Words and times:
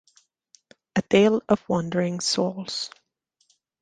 "A 0.95 1.03
Tale 1.03 1.43
of 1.47 1.63
Wandering 1.69 2.21
Souls". 2.21 2.89